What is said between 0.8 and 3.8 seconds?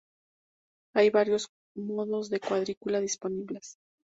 Hay varios modos de cuadrícula disponibles.